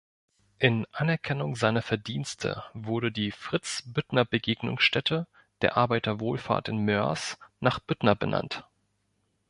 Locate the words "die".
3.11-3.29